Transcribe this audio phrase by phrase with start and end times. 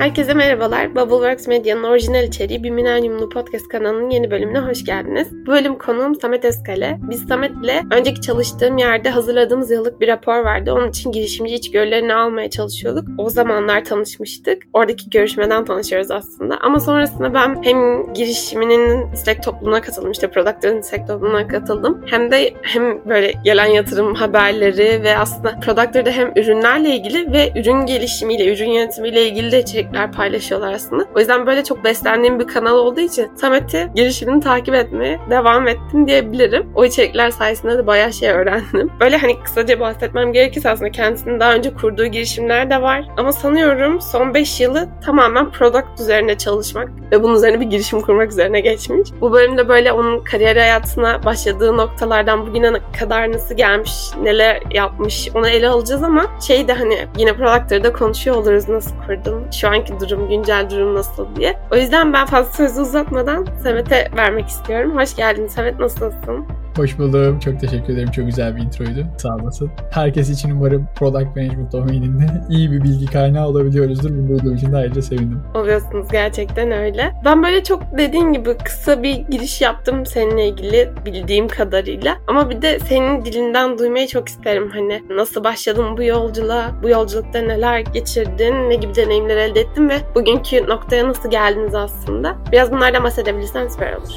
[0.00, 0.90] Herkese merhabalar.
[0.90, 5.28] Bubbleworks Medya'nın orijinal içeriği Bir Podcast kanalının yeni bölümüne hoş geldiniz.
[5.32, 6.98] Bu bölüm konuğum Samet Özkale.
[7.10, 10.72] Biz Samet'le önceki çalıştığım yerde hazırladığımız yıllık bir rapor vardı.
[10.72, 13.08] Onun için girişimci içgörülerini almaya çalışıyorduk.
[13.18, 14.62] O zamanlar tanışmıştık.
[14.72, 16.58] Oradaki görüşmeden tanışıyoruz aslında.
[16.60, 20.10] Ama sonrasında ben hem girişiminin Slack topluluğuna katıldım.
[20.10, 22.04] işte Product'ın Slack topluluğuna katıldım.
[22.06, 27.86] Hem de hem böyle gelen yatırım haberleri ve aslında Product'da hem ürünlerle ilgili ve ürün
[27.86, 31.04] gelişimiyle, ürün yönetimiyle ilgili de içerikler paylaşıyorlar aslında.
[31.14, 36.06] O yüzden böyle çok beslendiğim bir kanal olduğu için Samet'i girişimini takip etmeye devam ettim
[36.06, 36.68] diyebilirim.
[36.74, 38.90] O içerikler sayesinde de bayağı şey öğrendim.
[39.00, 43.04] Böyle hani kısaca bahsetmem gerekirse aslında kendisinin daha önce kurduğu girişimler de var.
[43.16, 48.30] Ama sanıyorum son 5 yılı tamamen product üzerine çalışmak ve bunun üzerine bir girişim kurmak
[48.30, 49.10] üzerine geçmiş.
[49.20, 55.48] Bu bölümde böyle onun kariyer hayatına başladığı noktalardan bugüne kadar nasıl gelmiş, neler yapmış onu
[55.48, 60.00] ele alacağız ama şey de hani yine product'ları da konuşuyor oluruz nasıl kurdun, şu anki
[60.00, 61.58] durum, güncel durum nasıl diye.
[61.72, 64.98] O yüzden ben fazla sözü uzatmadan Samet'e vermek istiyorum.
[64.98, 66.46] Hoş geldin Samet, nasılsın?
[66.76, 67.38] Hoş buldum.
[67.38, 68.10] Çok teşekkür ederim.
[68.10, 69.06] Çok güzel bir introydu.
[69.18, 69.70] Sağ olasın.
[69.90, 74.10] Herkes için umarım Product Management domaininde iyi bir bilgi kaynağı olabiliyoruzdur.
[74.10, 75.42] Bunu duyduğum için de ayrıca sevindim.
[75.54, 77.12] Oluyorsunuz gerçekten öyle.
[77.24, 82.16] Ben böyle çok dediğin gibi kısa bir giriş yaptım seninle ilgili bildiğim kadarıyla.
[82.26, 84.70] Ama bir de senin dilinden duymayı çok isterim.
[84.74, 86.70] Hani nasıl başladın bu yolculuğa?
[86.82, 88.70] Bu yolculukta neler geçirdin?
[88.70, 92.36] Ne gibi deneyimler elde ettin ve bugünkü noktaya nasıl geldiniz aslında?
[92.52, 94.14] Biraz bunlardan bahsedebilirsen süper olur.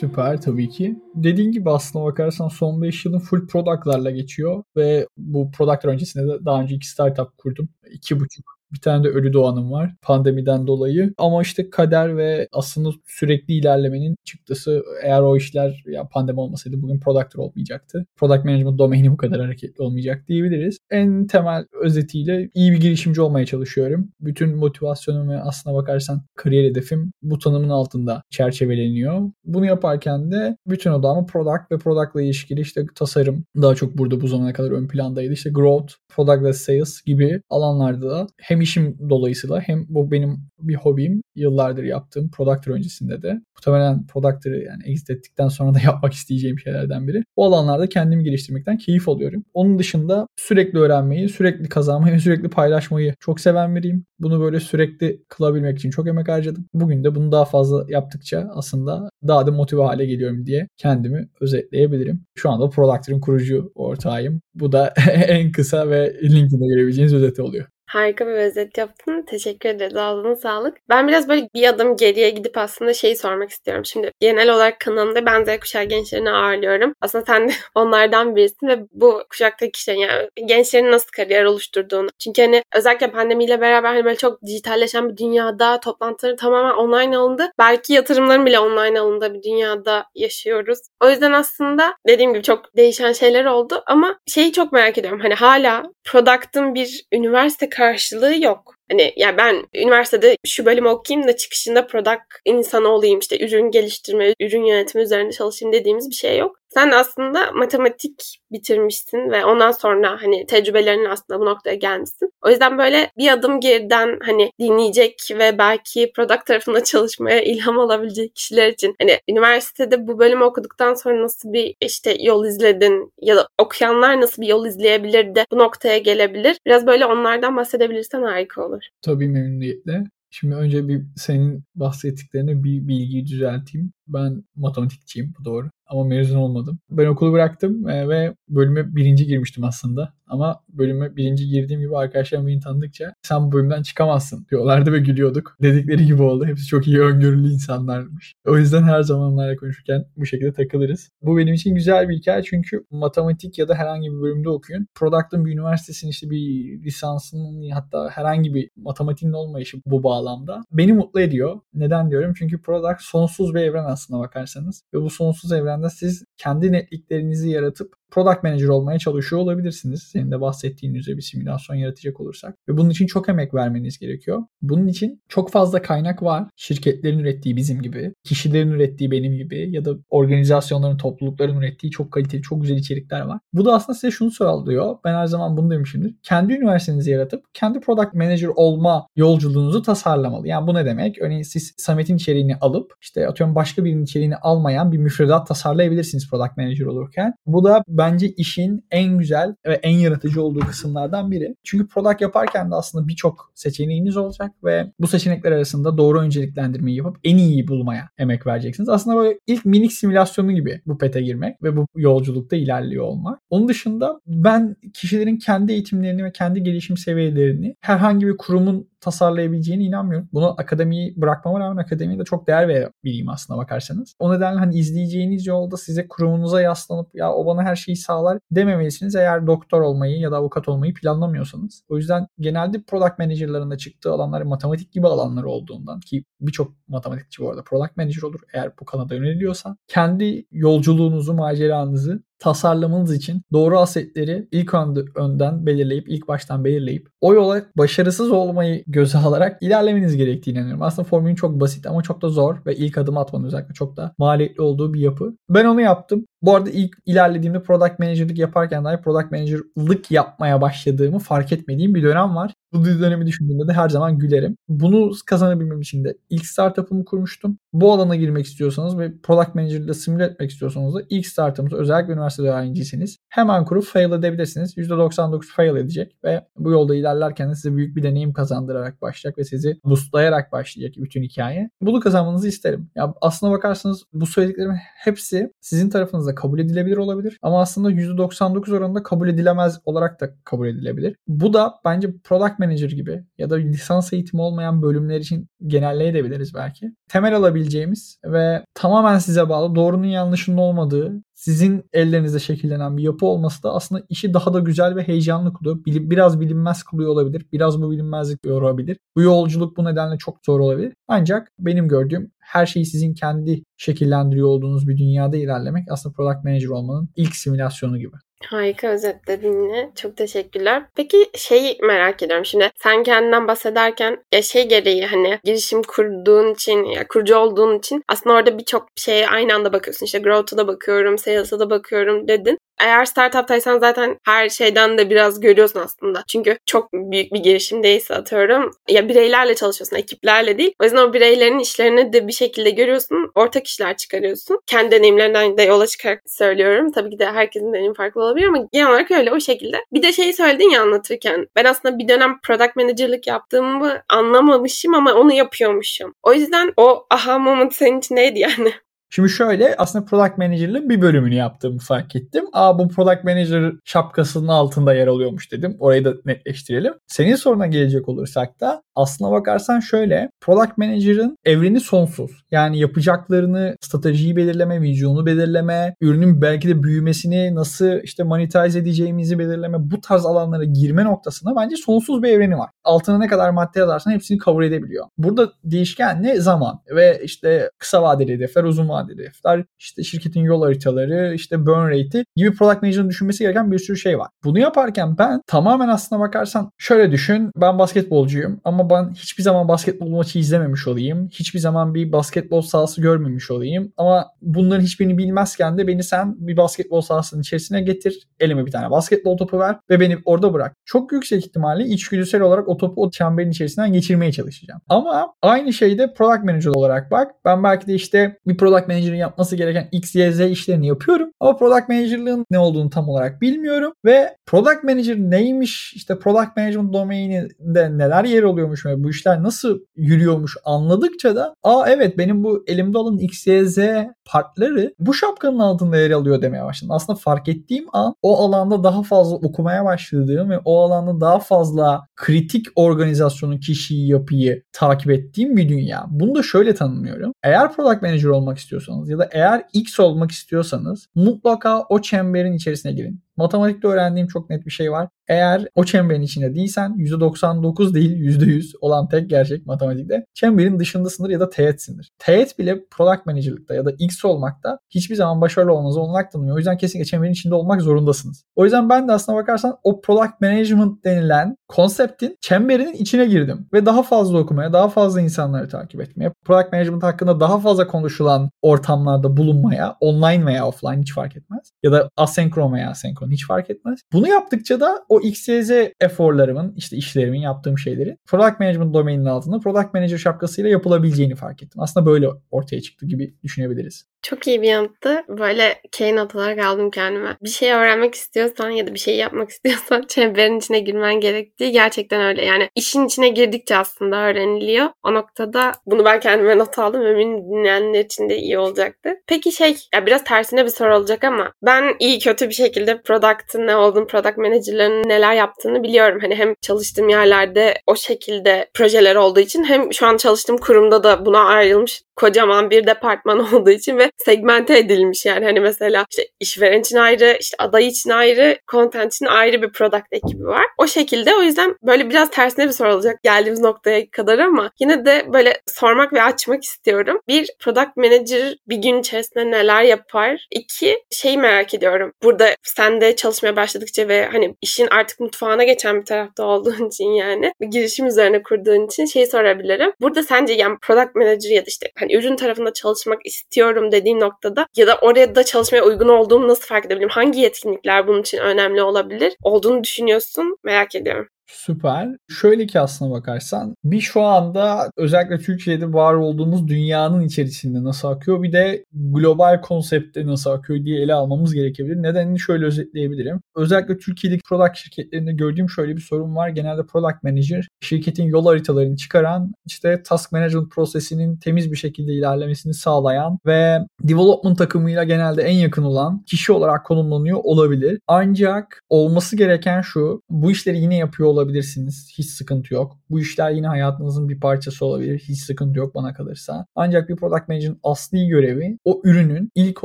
[0.00, 0.98] Süper tabii ki.
[1.14, 6.44] Dediğin gibi aslına bakarsan son 5 yılın full productlarla geçiyor ve bu productlar öncesinde de
[6.44, 7.68] daha önce iki startup kurdum.
[7.90, 11.14] 2,5 bir tane de ölü doğanım var pandemiden dolayı.
[11.18, 17.00] Ama işte kader ve aslında sürekli ilerlemenin çıktısı eğer o işler ya pandemi olmasaydı bugün
[17.00, 18.06] productor olmayacaktı.
[18.16, 20.78] Product management domaini bu kadar hareketli olmayacak diyebiliriz.
[20.90, 24.08] En temel özetiyle iyi bir girişimci olmaya çalışıyorum.
[24.20, 29.30] Bütün motivasyonum ve aslına bakarsan kariyer hedefim bu tanımın altında çerçeveleniyor.
[29.44, 34.28] Bunu yaparken de bütün odamı product ve productla ilişkili işte tasarım daha çok burada bu
[34.28, 35.32] zamana kadar ön plandaydı.
[35.32, 40.38] İşte growth, product ve sales gibi alanlarda da hem hem işim dolayısıyla hem bu benim
[40.60, 41.22] bir hobim.
[41.36, 43.40] Yıllardır yaptığım Productor öncesinde de.
[43.56, 47.24] Muhtemelen Productor'ı yani exit ettikten sonra da yapmak isteyeceğim şeylerden biri.
[47.36, 49.44] Bu alanlarda kendimi geliştirmekten keyif alıyorum.
[49.54, 54.04] Onun dışında sürekli öğrenmeyi, sürekli kazanmayı, sürekli paylaşmayı çok seven biriyim.
[54.18, 56.66] Bunu böyle sürekli kılabilmek için çok emek harcadım.
[56.74, 62.24] Bugün de bunu daha fazla yaptıkça aslında daha da motive hale geliyorum diye kendimi özetleyebilirim.
[62.36, 64.40] Şu anda Productor'ın kurucu ortağıyım.
[64.54, 67.66] Bu da en kısa ve LinkedIn'de görebileceğiniz özeti oluyor.
[67.88, 69.22] Harika bir özet yaptın.
[69.22, 69.96] Teşekkür ederiz.
[69.96, 70.76] Ağzına sağlık.
[70.88, 73.84] Ben biraz böyle bir adım geriye gidip aslında şeyi sormak istiyorum.
[73.84, 76.94] Şimdi genel olarak kanalımda ben Z kuşağı gençlerini ağırlıyorum.
[77.00, 82.08] Aslında sen de onlardan birisin ve bu kuşaktaki kişilerin yani gençlerin nasıl kariyer oluşturduğunu.
[82.18, 87.50] Çünkü hani özellikle pandemiyle beraber hani böyle çok dijitalleşen bir dünyada toplantıları tamamen online alındı.
[87.58, 90.78] Belki yatırımların bile online alındığı bir dünyada yaşıyoruz.
[91.00, 95.20] O yüzden aslında dediğim gibi çok değişen şeyler oldu ama şeyi çok merak ediyorum.
[95.20, 98.77] Hani hala product'ın bir üniversite karşılığı yok.
[98.90, 104.34] Hani yani ben üniversitede şu bölümü okuyayım da çıkışında product insanı olayım işte ürün geliştirme,
[104.40, 106.58] ürün yönetimi üzerinde çalışayım dediğimiz bir şey yok.
[106.68, 112.32] Sen aslında matematik bitirmişsin ve ondan sonra hani tecrübelerin aslında bu noktaya gelmişsin.
[112.42, 118.34] O yüzden böyle bir adım geriden hani dinleyecek ve belki product tarafında çalışmaya ilham alabilecek
[118.34, 123.48] kişiler için hani üniversitede bu bölümü okuduktan sonra nasıl bir işte yol izledin ya da
[123.58, 126.58] okuyanlar nasıl bir yol izleyebilir de bu noktaya gelebilir.
[126.66, 128.77] Biraz böyle onlardan bahsedebilirsen harika olur.
[129.02, 130.04] Tabii memnuniyetle.
[130.30, 133.92] Şimdi önce bir senin bahsettiklerine bir bilgiyi düzelteyim.
[134.08, 136.78] Ben matematikçiyim bu doğru ama mezun olmadım.
[136.90, 140.12] Ben okulu bıraktım e, ve bölüme birinci girmiştim aslında.
[140.26, 145.56] Ama bölüme birinci girdiğim gibi arkadaşlarım beni tanıdıkça sen bu bölümden çıkamazsın diyorlardı ve gülüyorduk.
[145.62, 146.46] Dedikleri gibi oldu.
[146.46, 148.34] Hepsi çok iyi öngörülü insanlarmış.
[148.46, 151.10] O yüzden her zaman onlarla konuşurken bu şekilde takılırız.
[151.22, 154.86] Bu benim için güzel bir hikaye çünkü matematik ya da herhangi bir bölümde okuyun.
[154.94, 156.38] Product'ın bir üniversitesinin işte bir
[156.84, 161.60] lisansının hatta herhangi bir matematiğin olmayışı bu bağlamda beni mutlu ediyor.
[161.74, 162.34] Neden diyorum?
[162.38, 164.82] Çünkü product sonsuz bir evren aslında bakarsanız.
[164.94, 170.02] Ve bu sonsuz evrende siz kendi netliklerinizi yaratıp product manager olmaya çalışıyor olabilirsiniz.
[170.02, 172.54] Senin de bahsettiğin üzere bir simülasyon yaratacak olursak.
[172.68, 174.42] Ve bunun için çok emek vermeniz gerekiyor.
[174.62, 176.44] Bunun için çok fazla kaynak var.
[176.56, 182.42] Şirketlerin ürettiği bizim gibi, kişilerin ürettiği benim gibi ya da organizasyonların, toplulukların ürettiği çok kaliteli,
[182.42, 183.38] çok güzel içerikler var.
[183.52, 184.96] Bu da aslında size şunu sağlıyor.
[185.04, 186.14] Ben her zaman bunu demişimdir.
[186.22, 190.48] Kendi üniversitenizi yaratıp kendi product manager olma yolculuğunuzu tasarlamalı.
[190.48, 191.22] Yani bu ne demek?
[191.22, 196.56] Örneğin siz Samet'in içeriğini alıp işte atıyorum başka birinin içeriğini almayan bir müfredat tasarlayabilirsiniz product
[196.56, 197.34] manager olurken.
[197.46, 201.54] Bu da bence işin en güzel ve en yaratıcı olduğu kısımlardan biri.
[201.64, 207.16] Çünkü product yaparken de aslında birçok seçeneğiniz olacak ve bu seçenekler arasında doğru önceliklendirmeyi yapıp
[207.24, 208.88] en iyiyi bulmaya emek vereceksiniz.
[208.88, 213.40] Aslında böyle ilk minik simülasyonu gibi bu pete girmek ve bu yolculukta ilerliyor olmak.
[213.50, 220.28] Onun dışında ben kişilerin kendi eğitimlerini ve kendi gelişim seviyelerini herhangi bir kurumun tasarlayabileceğine inanmıyorum.
[220.32, 224.14] Bunu akademiyi bırakmama rağmen akademiye de çok değer verebileyim aslına bakarsanız.
[224.18, 229.16] O nedenle hani izleyeceğiniz yolda size kurumunuza yaslanıp ya o bana her şeyi sağlar dememelisiniz
[229.16, 231.82] eğer doktor olmayı ya da avukat olmayı planlamıyorsanız.
[231.88, 237.50] O yüzden genelde product manager'larında çıktığı alanlar matematik gibi alanlar olduğundan ki birçok matematikçi bu
[237.50, 239.76] arada product manager olur eğer bu kanada yöneliyorsa.
[239.88, 244.74] Kendi yolculuğunuzu, maceranızı tasarlamanız için doğru asetleri ilk
[245.14, 250.82] önden belirleyip ilk baştan belirleyip o yola başarısız olmayı göze alarak ilerlemeniz gerektiğini inanıyorum.
[250.82, 254.14] Aslında formülün çok basit ama çok da zor ve ilk adım atmanın özellikle çok da
[254.18, 255.36] maliyetli olduğu bir yapı.
[255.50, 256.24] Ben onu yaptım.
[256.42, 262.02] Bu arada ilk ilerlediğimde product manager'lık yaparken dahi product manager'lık yapmaya başladığımı fark etmediğim bir
[262.02, 262.54] dönem var.
[262.72, 264.56] Bu dönemi düşündüğümde de her zaman gülerim.
[264.68, 267.58] Bunu kazanabilmem için de ilk startup'ımı kurmuştum.
[267.72, 272.42] Bu alana girmek istiyorsanız ve product manager'la simüle etmek istiyorsanız da ilk startup'ımız özellikle üniversite
[272.42, 274.76] öğrenciyseniz hemen kurup fail edebilirsiniz.
[274.76, 279.44] %99 fail edecek ve bu yolda ilerlerken de size büyük bir deneyim kazandırarak başlayacak ve
[279.44, 281.70] sizi boostlayarak başlayacak bütün hikaye.
[281.80, 282.90] Bunu kazanmanızı isterim.
[282.96, 289.02] Ya aslına bakarsanız bu söylediklerimin hepsi sizin tarafınızda kabul edilebilir olabilir ama aslında %99 oranında
[289.02, 291.16] kabul edilemez olarak da kabul edilebilir.
[291.28, 296.92] Bu da bence product manager gibi ya da lisans eğitimi olmayan bölümler için genelleyebiliriz belki.
[297.08, 303.62] Temel alabileceğimiz ve tamamen size bağlı doğrunun yanlışının olmadığı sizin ellerinizde şekillenen bir yapı olması
[303.62, 305.76] da aslında işi daha da güzel ve heyecanlı kılıyor.
[305.86, 307.46] Biraz bilinmez kılıyor olabilir.
[307.52, 308.98] Biraz bu bilinmezlik yorabilir.
[309.16, 310.92] Bu yolculuk bu nedenle çok zor olabilir.
[311.08, 316.68] Ancak benim gördüğüm her şeyi sizin kendi şekillendiriyor olduğunuz bir dünyada ilerlemek aslında product manager
[316.68, 318.16] olmanın ilk simülasyonu gibi.
[318.46, 319.90] Harika özetledin yine.
[319.94, 320.82] Çok teşekkürler.
[320.94, 322.70] Peki şeyi merak ediyorum şimdi.
[322.82, 328.36] Sen kendinden bahsederken ya şey gereği hani girişim kurduğun için ya kurucu olduğun için aslında
[328.36, 330.06] orada birçok şeye aynı anda bakıyorsun.
[330.06, 332.57] İşte growth'a da bakıyorum, sales'a da bakıyorum dedin.
[332.80, 336.24] Eğer startuptaysan zaten her şeyden de biraz görüyorsun aslında.
[336.28, 338.70] Çünkü çok büyük bir girişim değilse atıyorum.
[338.88, 340.72] Ya bireylerle çalışıyorsun, ekiplerle değil.
[340.80, 343.30] O yüzden o bireylerin işlerini de bir şekilde görüyorsun.
[343.34, 344.58] Ortak işler çıkarıyorsun.
[344.66, 346.92] Kendi deneyimlerinden de yola çıkarak söylüyorum.
[346.92, 349.76] Tabii ki de herkesin deneyimi farklı olabilir ama genel olarak öyle o şekilde.
[349.92, 351.46] Bir de şeyi söyledin ya anlatırken.
[351.56, 356.14] Ben aslında bir dönem product manager'lık yaptığımı anlamamışım ama onu yapıyormuşum.
[356.22, 358.72] O yüzden o aha moment senin için neydi yani?
[359.10, 362.44] Şimdi şöyle aslında product manager'lığın bir bölümünü yaptığımı fark ettim.
[362.52, 365.76] Aa bu product manager şapkasının altında yer alıyormuş dedim.
[365.78, 366.94] Orayı da netleştirelim.
[367.06, 372.30] Senin soruna gelecek olursak da aslına bakarsan şöyle product manager'ın evreni sonsuz.
[372.50, 379.76] Yani yapacaklarını, stratejiyi belirleme, vizyonu belirleme, ürünün belki de büyümesini nasıl işte monetize edeceğimizi belirleme
[379.80, 382.70] bu tarz alanlara girme noktasında bence sonsuz bir evreni var.
[382.84, 385.06] Altına ne kadar madde yazarsan hepsini kabul edebiliyor.
[385.18, 386.40] Burada değişken ne?
[386.40, 391.90] Zaman ve işte kısa vadeli hedefler, uzun vadeli hedefler, işte şirketin yol haritaları, işte burn
[391.90, 394.28] rate'i gibi product manager'ın düşünmesi gereken bir sürü şey var.
[394.44, 397.50] Bunu yaparken ben tamamen aslına bakarsan şöyle düşün.
[397.56, 401.28] Ben basketbolcuyum ama ben hiçbir zaman basketbol maçı izlememiş olayım.
[401.32, 403.92] Hiçbir zaman bir basketbol sahası görmemiş olayım.
[403.96, 408.28] Ama bunların hiçbirini bilmezken de beni sen bir basketbol sahasının içerisine getir.
[408.40, 410.76] Elime bir tane basketbol topu ver ve beni orada bırak.
[410.84, 414.80] Çok yüksek ihtimalle içgüdüsel olarak o topu o çemberin içerisinden geçirmeye çalışacağım.
[414.88, 417.30] Ama aynı şeyde product manager olarak bak.
[417.44, 421.30] Ben belki de işte bir product manager'ın yapması gereken X, Y, Z işlerini yapıyorum.
[421.40, 423.92] Ama product manager'lığın ne olduğunu tam olarak bilmiyorum.
[424.04, 429.78] Ve product manager neymiş, işte product management domaininde neler yer oluyormuş ve bu işler nasıl
[429.96, 435.96] yürüyormuş anladıkça da aa evet benim bu elimde olan X, Y, partları bu şapkanın altında
[435.96, 436.92] yer alıyor demeye başladım.
[436.92, 442.06] Aslında fark ettiğim an o alanda daha fazla okumaya başladığım ve o alanda daha fazla
[442.16, 446.06] kritik organizasyonu, kişiyi, yapıyı takip ettiğim bir dünya.
[446.10, 447.32] Bunu da şöyle tanımlıyorum.
[447.42, 452.52] Eğer product manager olmak istiyorsanız istiyorsanız ya da eğer X olmak istiyorsanız mutlaka o çemberin
[452.52, 453.22] içerisine girin.
[453.38, 455.08] Matematikte öğrendiğim çok net bir şey var.
[455.28, 461.40] Eğer o çemberin içinde değilsen %99 değil %100 olan tek gerçek matematikte çemberin dışındasındır ya
[461.40, 462.10] da teğetsindir.
[462.18, 466.54] Teğet bile product manager'lıkta ya da X olmakta hiçbir zaman başarılı olmanıza olanak tanımıyor.
[466.54, 468.44] O yüzden kesinlikle çemberin içinde olmak zorundasınız.
[468.56, 473.68] O yüzden ben de aslına bakarsan o product management denilen konseptin çemberinin içine girdim.
[473.72, 478.50] Ve daha fazla okumaya, daha fazla insanları takip etmeye, product management hakkında daha fazla konuşulan
[478.62, 481.72] ortamlarda bulunmaya, online veya offline hiç fark etmez.
[481.82, 482.90] Ya da asenkron veya
[483.28, 484.00] senkron hiç fark etmez.
[484.12, 485.70] Bunu yaptıkça da o XYZ
[486.00, 491.80] eforlarımın, işte işlerimin, yaptığım şeyleri product management domaininin altında product manager şapkasıyla yapılabileceğini fark ettim.
[491.82, 494.04] Aslında böyle ortaya çıktı gibi düşünebiliriz.
[494.22, 495.24] Çok iyi bir yanıttı.
[495.28, 497.36] Böyle keynote olarak aldım kendime.
[497.42, 502.22] Bir şey öğrenmek istiyorsan ya da bir şey yapmak istiyorsan çemberin içine girmen gerektiği gerçekten
[502.22, 502.44] öyle.
[502.44, 504.88] Yani işin içine girdikçe aslında öğreniliyor.
[505.02, 507.06] O noktada bunu ben kendime not aldım.
[507.06, 509.14] Eminim dinleyenler için de iyi olacaktı.
[509.26, 513.66] Peki şey, ya biraz tersine bir soru olacak ama ben iyi kötü bir şekilde product'ın
[513.66, 516.18] ne olduğunu, product manager'ların neler yaptığını biliyorum.
[516.22, 521.26] Hani hem çalıştığım yerlerde o şekilde projeler olduğu için hem şu an çalıştığım kurumda da
[521.26, 526.80] buna ayrılmış kocaman bir departman olduğu için ve segmente edilmiş yani hani mesela işte işveren
[526.80, 530.64] için ayrı, işte aday için ayrı, content için ayrı bir product ekibi var.
[530.78, 535.06] O şekilde o yüzden böyle biraz tersine bir soru olacak geldiğimiz noktaya kadar ama yine
[535.06, 537.20] de böyle sormak ve açmak istiyorum.
[537.28, 540.46] Bir product manager bir gün içerisinde neler yapar?
[540.50, 542.12] İki şeyi merak ediyorum.
[542.22, 547.10] Burada sen de çalışmaya başladıkça ve hani işin artık mutfağına geçen bir tarafta olduğun için
[547.10, 549.92] yani bir girişim üzerine kurduğun için şeyi sorabilirim.
[550.00, 554.66] Burada sence yani product manager ya da işte hani ürün tarafında çalışmak istiyorum dediğim noktada
[554.76, 557.08] ya da oraya da çalışmaya uygun olduğumu nasıl fark edebilirim?
[557.08, 559.36] Hangi yetkinlikler bunun için önemli olabilir?
[559.42, 560.56] Olduğunu düşünüyorsun?
[560.64, 561.28] Merak ediyorum.
[561.50, 562.16] Süper.
[562.28, 568.42] Şöyle ki aslına bakarsan bir şu anda özellikle Türkiye'de var olduğumuz dünyanın içerisinde nasıl akıyor
[568.42, 571.96] bir de global konsepte nasıl akıyor diye ele almamız gerekebilir.
[572.02, 573.40] Nedenini şöyle özetleyebilirim.
[573.56, 576.48] Özellikle Türkiye'deki product şirketlerinde gördüğüm şöyle bir sorun var.
[576.48, 582.74] Genelde product manager şirketin yol haritalarını çıkaran işte task management prosesinin temiz bir şekilde ilerlemesini
[582.74, 588.00] sağlayan ve development takımıyla genelde en yakın olan kişi olarak konumlanıyor olabilir.
[588.06, 592.12] Ancak olması gereken şu bu işleri yine yapıyor olabilirsiniz.
[592.18, 592.98] Hiç sıkıntı yok.
[593.10, 595.18] Bu işler yine hayatınızın bir parçası olabilir.
[595.18, 596.66] Hiç sıkıntı yok bana kalırsa.
[596.74, 599.84] Ancak bir product manager'ın asli görevi o ürünün ilk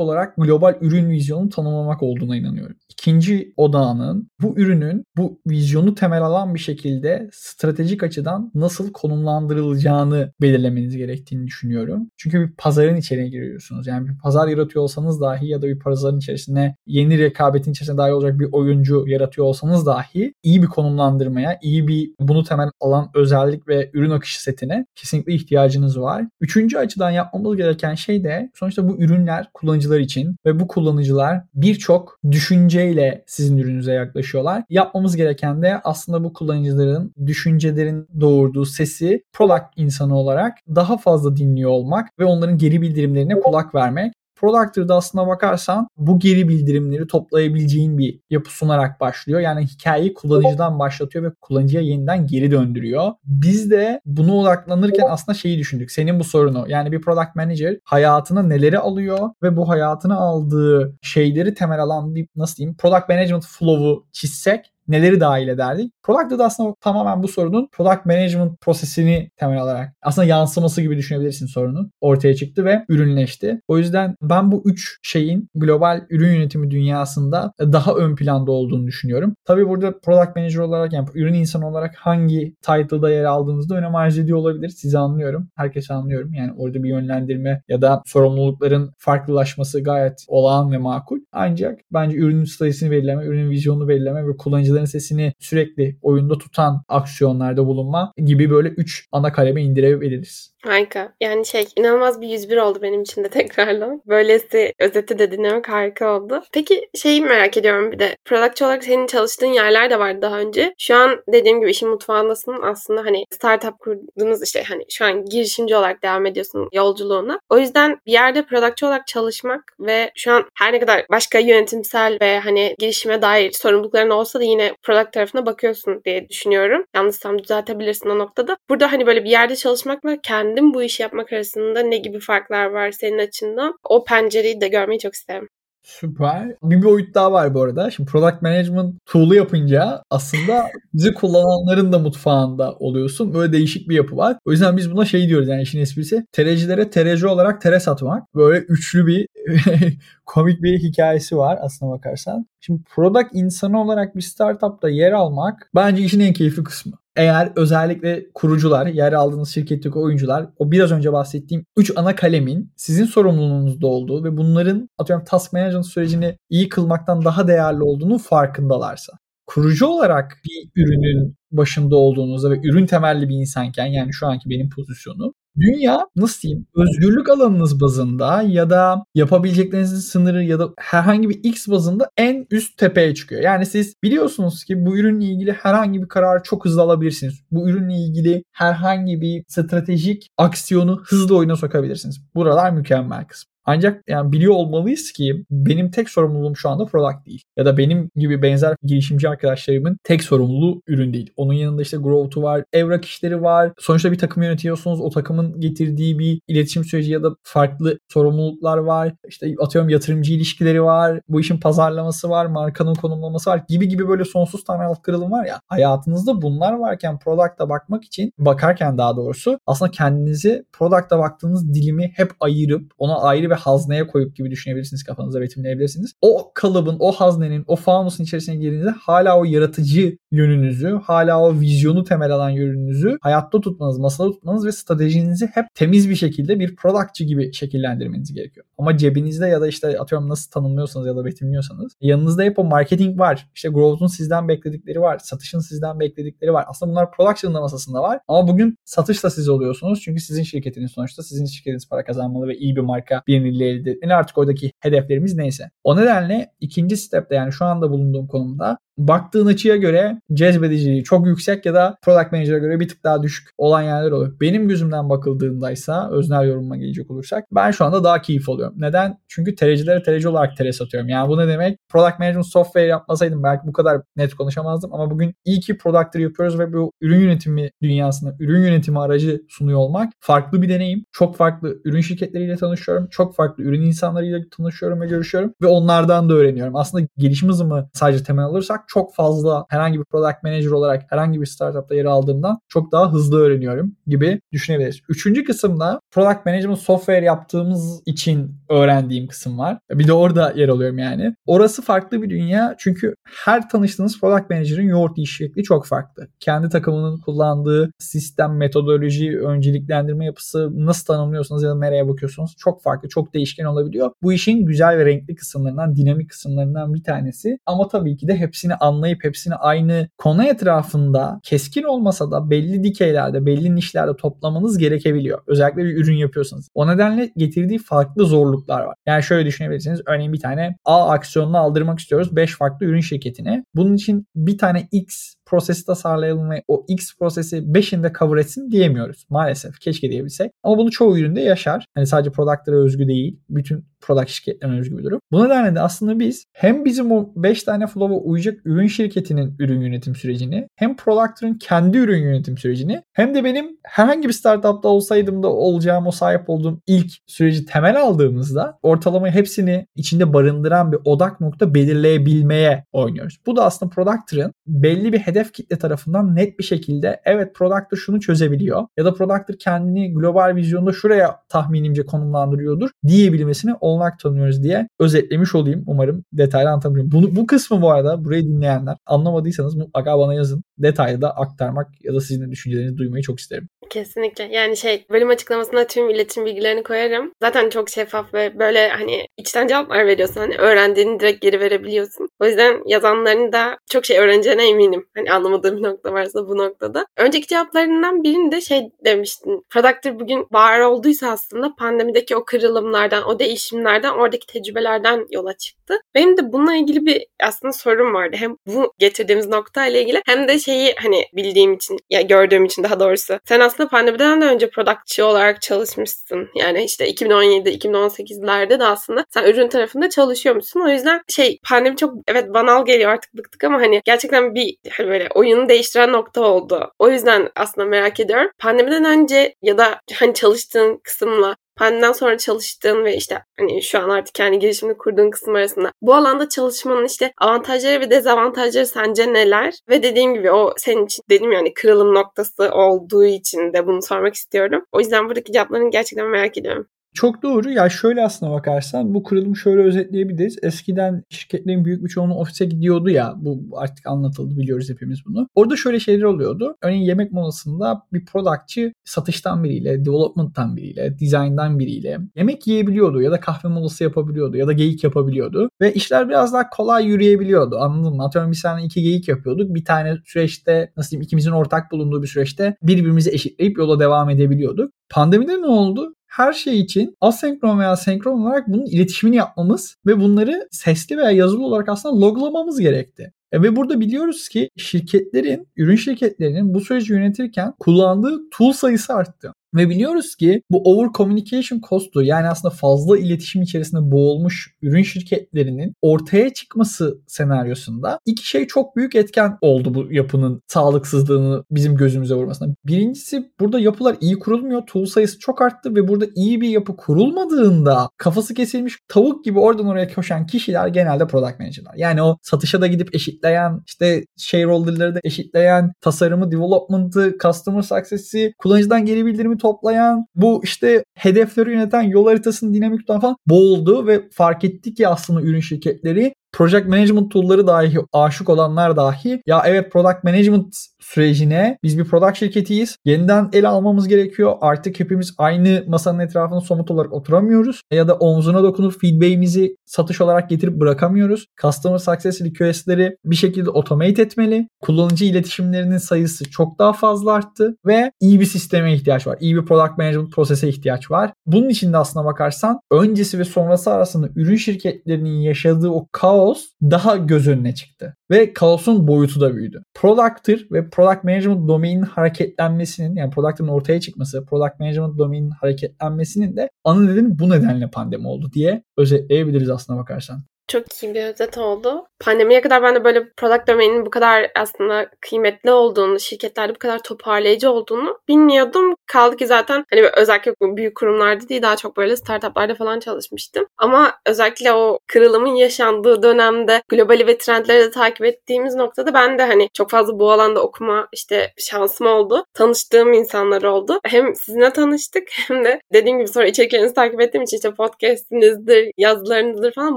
[0.00, 2.76] olarak global ürün vizyonunu tanımlamak olduğuna inanıyorum.
[2.88, 10.96] İkinci odağının bu ürünün bu vizyonu temel alan bir şekilde stratejik açıdan nasıl konumlandırılacağını belirlemeniz
[10.96, 12.10] gerektiğini düşünüyorum.
[12.16, 13.86] Çünkü bir pazarın içine giriyorsunuz.
[13.86, 18.12] Yani bir pazar yaratıyor olsanız dahi ya da bir pazarın içerisinde yeni rekabetin içerisinde dahil
[18.12, 23.10] olacak bir oyuncu yaratıyor olsanız dahi iyi bir konumlandırmaya olmaya, iyi bir bunu temel alan
[23.14, 26.24] özellik ve ürün akışı setine kesinlikle ihtiyacınız var.
[26.40, 32.18] Üçüncü açıdan yapmamız gereken şey de sonuçta bu ürünler kullanıcılar için ve bu kullanıcılar birçok
[32.30, 34.62] düşünceyle sizin ürününüze yaklaşıyorlar.
[34.70, 41.70] Yapmamız gereken de aslında bu kullanıcıların düşüncelerin doğurduğu sesi product insanı olarak daha fazla dinliyor
[41.70, 44.12] olmak ve onların geri bildirimlerine kulak vermek.
[44.44, 49.40] Productor'da aslına bakarsan bu geri bildirimleri toplayabileceğin bir yapı sunarak başlıyor.
[49.40, 53.12] Yani hikayeyi kullanıcıdan başlatıyor ve kullanıcıya yeniden geri döndürüyor.
[53.24, 55.90] Biz de buna odaklanırken aslında şeyi düşündük.
[55.90, 56.64] Senin bu sorunu.
[56.68, 62.28] Yani bir product manager hayatına neleri alıyor ve bu hayatına aldığı şeyleri temel alan bir
[62.36, 65.92] nasıl diyeyim product management flow'u çizsek neleri dahil ederdik?
[66.02, 71.46] Product'ta da aslında tamamen bu sorunun product management prosesini temel alarak aslında yansıması gibi düşünebilirsin
[71.46, 73.60] sorunun ortaya çıktı ve ürünleşti.
[73.68, 79.34] O yüzden ben bu üç şeyin global ürün yönetimi dünyasında daha ön planda olduğunu düşünüyorum.
[79.44, 84.18] Tabii burada product manager olarak yani ürün insanı olarak hangi title'da yer aldığınızda önem arz
[84.18, 84.68] ediyor olabilir.
[84.68, 85.48] Sizi anlıyorum.
[85.56, 86.34] Herkesi anlıyorum.
[86.34, 91.18] Yani orada bir yönlendirme ya da sorumlulukların farklılaşması gayet olağan ve makul.
[91.32, 96.82] Ancak bence ürünün sayısını belirleme, ürünün vizyonunu belirleme ve kullanıcı oyuncuların sesini sürekli oyunda tutan
[96.88, 100.53] aksiyonlarda bulunma gibi böyle 3 ana kaleme indirebiliriz.
[100.64, 101.12] Harika.
[101.20, 104.02] Yani şey inanılmaz bir 101 oldu benim için de tekrardan.
[104.06, 106.42] Böylesi özeti de dinlemek harika oldu.
[106.52, 108.16] Peki şeyi merak ediyorum bir de.
[108.24, 110.74] Productçı olarak senin çalıştığın yerler de vardı daha önce.
[110.78, 112.56] Şu an dediğim gibi işin mutfağındasın.
[112.62, 117.40] Aslında hani startup kurduğunuz işte hani şu an girişimci olarak devam ediyorsun yolculuğuna.
[117.50, 122.18] O yüzden bir yerde productçı olarak çalışmak ve şu an her ne kadar başka yönetimsel
[122.20, 126.84] ve hani girişime dair sorumlulukların olsa da yine product tarafına bakıyorsun diye düşünüyorum.
[126.94, 128.56] Yanlışsam düzeltebilirsin o noktada.
[128.68, 132.66] Burada hani böyle bir yerde çalışmakla kendi kendim bu işi yapmak arasında ne gibi farklar
[132.66, 133.74] var senin açından?
[133.88, 135.48] O pencereyi de görmeyi çok isterim.
[135.82, 136.54] Süper.
[136.62, 137.90] Bir boyut daha var bu arada.
[137.90, 143.34] Şimdi product management tool'u yapınca aslında bizi kullananların da mutfağında oluyorsun.
[143.34, 144.36] Böyle değişik bir yapı var.
[144.46, 146.26] O yüzden biz buna şey diyoruz yani işin esprisi.
[146.32, 148.34] Terecilere tereci olarak tere satmak.
[148.34, 149.26] Böyle üçlü bir
[150.26, 152.46] komik bir hikayesi var aslına bakarsan.
[152.60, 156.92] Şimdi product insanı olarak bir startupta yer almak bence işin en keyifli kısmı.
[157.16, 163.04] Eğer özellikle kurucular, yer aldığınız şirketteki oyuncular o biraz önce bahsettiğim 3 ana kalemin sizin
[163.04, 169.12] sorumluluğunuzda olduğu ve bunların atıyorum task management sürecini iyi kılmaktan daha değerli olduğunu farkındalarsa.
[169.46, 174.70] Kurucu olarak bir ürünün başında olduğunuzda ve ürün temelli bir insanken yani şu anki benim
[174.70, 181.40] pozisyonum Dünya nasıl diyeyim özgürlük alanınız bazında ya da yapabileceklerinizin sınırı ya da herhangi bir
[181.42, 183.42] X bazında en üst tepeye çıkıyor.
[183.42, 187.34] Yani siz biliyorsunuz ki bu ürünle ilgili herhangi bir kararı çok hızlı alabilirsiniz.
[187.50, 192.20] Bu ürünle ilgili herhangi bir stratejik aksiyonu hızlı oyuna sokabilirsiniz.
[192.34, 193.53] Buralar mükemmel kısım.
[193.66, 197.42] Ancak yani biliyor olmalıyız ki benim tek sorumluluğum şu anda product değil.
[197.56, 201.30] Ya da benim gibi benzer girişimci arkadaşlarımın tek sorumluluğu ürün değil.
[201.36, 203.72] Onun yanında işte growth'u var, evrak işleri var.
[203.78, 205.00] Sonuçta bir takım yönetiyorsunuz.
[205.00, 209.12] O takımın getirdiği bir iletişim süreci ya da farklı sorumluluklar var.
[209.28, 211.20] İşte atıyorum yatırımcı ilişkileri var.
[211.28, 215.44] Bu işin pazarlaması var, markanın konumlaması var gibi gibi böyle sonsuz tane alt kırılım var
[215.44, 215.60] ya.
[215.66, 222.32] Hayatınızda bunlar varken product'a bakmak için bakarken daha doğrusu aslında kendinizi product'a baktığınız dilimi hep
[222.40, 226.12] ayırıp ona ayrı bir hazneye koyup gibi düşünebilirsiniz kafanızda betimleyebilirsiniz.
[226.22, 232.04] O kalıbın, o haznenin, o fanusun içerisine girdiğinizde hala o yaratıcı yönünüzü, hala o vizyonu
[232.04, 237.24] temel alan yönünüzü hayatta tutmanız, masada tutmanız ve stratejinizi hep temiz bir şekilde bir productçı
[237.24, 238.66] gibi şekillendirmeniz gerekiyor.
[238.78, 243.18] Ama cebinizde ya da işte atıyorum nasıl tanımlıyorsanız ya da betimliyorsanız yanınızda hep o marketing
[243.18, 243.48] var.
[243.54, 245.18] İşte growth'un sizden bekledikleri var.
[245.18, 246.64] Satışın sizden bekledikleri var.
[246.68, 248.20] Aslında bunlar production'ın masasında var.
[248.28, 250.00] Ama bugün satışla siz oluyorsunuz.
[250.00, 254.14] Çünkü sizin şirketiniz sonuçta sizin şirketiniz para kazanmalı ve iyi bir marka bilinirliği elde etmeli.
[254.14, 255.70] Artık oradaki hedeflerimiz neyse.
[255.84, 261.66] O nedenle ikinci stepte yani şu anda bulunduğum konumda baktığın açıya göre cezbediciliği çok yüksek
[261.66, 264.40] ya da product manager'a göre bir tık daha düşük olan yerler oluyor.
[264.40, 268.74] Benim gözümden bakıldığındaysa öznel yorumuma gelecek olursak ben şu anda daha keyif alıyorum.
[268.78, 269.18] Neden?
[269.28, 271.08] Çünkü terecilere tereci olarak tere satıyorum.
[271.08, 271.78] Yani bu ne demek?
[271.88, 276.58] Product management software yapmasaydım belki bu kadar net konuşamazdım ama bugün iyi ki product'ları yapıyoruz
[276.58, 281.04] ve bu ürün yönetimi dünyasında ürün yönetimi aracı sunuyor olmak farklı bir deneyim.
[281.12, 283.08] Çok farklı ürün şirketleriyle tanışıyorum.
[283.10, 286.76] Çok farklı ürün insanlarıyla tanışıyorum ve görüşüyorum ve onlardan da öğreniyorum.
[286.76, 291.46] Aslında gelişim hızımı sadece temel alırsak çok fazla herhangi bir product manager olarak herhangi bir
[291.46, 295.00] startupta yer aldığımdan çok daha hızlı öğreniyorum gibi düşünebiliriz.
[295.08, 299.78] Üçüncü kısımda product management software yaptığımız için öğrendiğim kısım var.
[299.90, 301.34] Bir de orada yer alıyorum yani.
[301.46, 303.14] Orası farklı bir dünya çünkü
[303.44, 306.28] her tanıştığınız product manager'ın yoğurt iş şekli çok farklı.
[306.40, 313.08] Kendi takımının kullandığı sistem, metodoloji, önceliklendirme yapısı nasıl tanımlıyorsunuz ya da nereye bakıyorsunuz çok farklı,
[313.08, 314.10] çok değişken olabiliyor.
[314.22, 317.58] Bu işin güzel ve renkli kısımlarından, dinamik kısımlarından bir tanesi.
[317.66, 323.46] Ama tabii ki de hepsini anlayıp hepsini aynı konu etrafında keskin olmasa da belli dikeylerde,
[323.46, 325.42] belli nişlerde toplamanız gerekebiliyor.
[325.46, 326.68] Özellikle bir ürün yapıyorsanız.
[326.74, 328.94] O nedenle getirdiği farklı zorluklar var.
[329.06, 330.00] Yani şöyle düşünebilirsiniz.
[330.06, 333.64] Örneğin bir tane A aksiyonunu aldırmak istiyoruz 5 farklı ürün şirketine.
[333.74, 339.26] Bunun için bir tane X prosesi tasarlayalım ve o X prosesi 5'inde cover etsin diyemiyoruz.
[339.30, 339.78] Maalesef.
[339.80, 340.52] Keşke diyebilsek.
[340.62, 341.86] Ama bunu çoğu üründe yaşar.
[341.94, 343.40] Hani sadece product'lara özgü değil.
[343.48, 345.20] Bütün product şirketlerine özgü bir durum.
[345.32, 349.80] Bu nedenle de aslında biz hem bizim o 5 tane flow'a uyacak ürün şirketinin ürün
[349.80, 355.42] yönetim sürecini hem product'ın kendi ürün yönetim sürecini hem de benim herhangi bir startupta olsaydım
[355.42, 361.40] da olacağım o sahip olduğum ilk süreci temel aldığımızda ortalama hepsini içinde barındıran bir odak
[361.40, 363.38] nokta belirleyebilmeye oynuyoruz.
[363.46, 368.20] Bu da aslında product'ın belli bir hedef kitle tarafından net bir şekilde evet product'ır şunu
[368.20, 375.54] çözebiliyor ya da product'ır kendini global vizyonda şuraya tahminimce konumlandırıyordur diyebilmesini olanak tanıyoruz diye özetlemiş
[375.54, 375.84] olayım.
[375.86, 377.10] Umarım detaylı anlatabilirim.
[377.12, 380.62] Bunu, bu kısmı bu arada burayı dinleyenler anlamadıysanız mutlaka bana yazın.
[380.78, 383.68] Detaylı da aktarmak ya da sizin de düşüncelerinizi duymayı çok isterim.
[383.90, 384.44] Kesinlikle.
[384.44, 387.32] Yani şey bölüm açıklamasına tüm iletişim bilgilerini koyarım.
[387.42, 390.40] Zaten çok şeffaf ve böyle hani içten cevaplar veriyorsun.
[390.40, 392.28] Hani öğrendiğini direkt geri verebiliyorsun.
[392.40, 395.06] O yüzden yazanların da çok şey öğreneceğine eminim.
[395.16, 397.06] Hani anlamadığım bir nokta varsa bu noktada.
[397.16, 399.64] Önceki cevaplarından birinde şey demiştin.
[399.70, 406.00] Productor bugün var olduysa aslında pandemideki o kırılımlardan, o değişimlerden, oradaki tecrübelerden yola çıktı.
[406.14, 408.36] Benim de bununla ilgili bir aslında sorum vardı.
[408.40, 412.82] Hem bu getirdiğimiz nokta ile ilgili hem de şeyi hani bildiğim için ya gördüğüm için
[412.82, 413.38] daha doğrusu.
[413.44, 416.48] Sen aslında pandemiden de önce productçı olarak çalışmışsın.
[416.54, 420.80] Yani işte 2017, 2018'lerde de aslında sen ürün tarafında çalışıyormuşsun.
[420.80, 425.08] O yüzden şey pandemi çok evet banal geliyor artık bıktık ama hani gerçekten bir hani
[425.14, 426.92] böyle oyunu değiştiren nokta oldu.
[426.98, 428.50] O yüzden aslında merak ediyorum.
[428.58, 434.08] Pandemiden önce ya da hani çalıştığın kısımla pandemiden sonra çalıştığın ve işte hani şu an
[434.08, 439.74] artık kendi girişimini kurduğun kısım arasında bu alanda çalışmanın işte avantajları ve dezavantajları sence neler?
[439.88, 444.34] Ve dediğim gibi o senin için dedim yani kırılım noktası olduğu için de bunu sormak
[444.34, 444.84] istiyorum.
[444.92, 446.86] O yüzden buradaki cevaplarını gerçekten merak ediyorum.
[447.14, 447.70] Çok doğru.
[447.70, 450.58] Ya şöyle aslına bakarsan bu kırılımı şöyle özetleyebiliriz.
[450.62, 453.34] Eskiden şirketlerin büyük bir çoğunluğu ofise gidiyordu ya.
[453.36, 455.48] Bu artık anlatıldı biliyoruz hepimiz bunu.
[455.54, 456.76] Orada şöyle şeyler oluyordu.
[456.82, 463.40] Örneğin yemek molasında bir productçı satıştan biriyle, development'tan biriyle, design'dan biriyle yemek yiyebiliyordu ya da
[463.40, 465.68] kahve molası yapabiliyordu ya da geyik yapabiliyordu.
[465.80, 467.76] Ve işler biraz daha kolay yürüyebiliyordu.
[467.78, 468.24] Anladın mı?
[468.24, 469.74] Atıyorum bir sene iki geyik yapıyorduk.
[469.74, 474.92] Bir tane süreçte nasıl diyeyim ikimizin ortak bulunduğu bir süreçte birbirimizi eşitleyip yola devam edebiliyorduk.
[475.10, 476.14] Pandemide ne oldu?
[476.36, 481.64] Her şey için asenkron veya senkron olarak bunun iletişimini yapmamız ve bunları sesli veya yazılı
[481.66, 483.32] olarak aslında loglamamız gerekti.
[483.52, 489.52] E ve burada biliyoruz ki şirketlerin, ürün şirketlerinin bu süreci yönetirken kullandığı tool sayısı arttı.
[489.74, 495.94] Ve biliyoruz ki bu over communication costu yani aslında fazla iletişim içerisinde boğulmuş ürün şirketlerinin
[496.02, 502.74] ortaya çıkması senaryosunda iki şey çok büyük etken oldu bu yapının sağlıksızlığını bizim gözümüze vurmasına.
[502.86, 504.82] Birincisi burada yapılar iyi kurulmuyor.
[504.86, 509.86] Tool sayısı çok arttı ve burada iyi bir yapı kurulmadığında kafası kesilmiş tavuk gibi oradan
[509.86, 511.94] oraya koşan kişiler genelde product manager'lar.
[511.96, 519.06] Yani o satışa da gidip eşitleyen, işte shareholder'ları da eşitleyen, tasarımı, development'ı, customer success'i, kullanıcıdan
[519.06, 524.64] geri bildirimi toplayan, bu işte hedefleri yöneten yol haritasını dinamik tutan falan boğuldu ve fark
[524.64, 530.24] etti ki aslında ürün şirketleri project management tool'ları dahi aşık olanlar dahi ya evet product
[530.24, 532.96] management sürecine biz bir product şirketiyiz.
[533.04, 534.56] Yeniden ele almamız gerekiyor.
[534.60, 537.80] Artık hepimiz aynı masanın etrafında somut olarak oturamıyoruz.
[537.92, 541.46] Ya da omzuna dokunup feedback'imizi satış olarak getirip bırakamıyoruz.
[541.62, 544.68] Customer success request'leri bir şekilde automate etmeli.
[544.80, 549.38] Kullanıcı iletişimlerinin sayısı çok daha fazla arttı ve iyi bir sisteme ihtiyaç var.
[549.40, 551.32] İyi bir product management prosese ihtiyaç var.
[551.46, 556.43] Bunun için de aslına bakarsan öncesi ve sonrası arasında ürün şirketlerinin yaşadığı o kaos
[556.82, 558.16] daha göz önüne çıktı.
[558.30, 559.82] Ve kaosun boyutu da büyüdü.
[559.94, 566.68] Product'ır ve product management domainin hareketlenmesinin yani product'ın ortaya çıkması, product management domainin hareketlenmesinin de
[566.84, 570.44] ana nedeni bu nedenle pandemi oldu diye özetleyebiliriz aslına bakarsan.
[570.68, 572.06] Çok iyi bir özet oldu.
[572.20, 576.98] Pandemiye kadar ben de böyle product domain'in bu kadar aslında kıymetli olduğunu, şirketlerde bu kadar
[577.02, 578.94] toparlayıcı olduğunu bilmiyordum.
[579.06, 583.66] Kaldı ki zaten hani özellikle büyük kurumlarda değil daha çok böyle startuplarda falan çalışmıştım.
[583.78, 589.42] Ama özellikle o kırılımın yaşandığı dönemde globali ve trendleri de takip ettiğimiz noktada ben de
[589.44, 592.44] hani çok fazla bu alanda okuma işte şansım oldu.
[592.54, 594.00] Tanıştığım insanlar oldu.
[594.04, 599.72] Hem sizinle tanıştık hem de dediğim gibi sonra içeriklerinizi takip ettiğim için işte podcastinizdir, yazılarınızdır
[599.72, 599.96] falan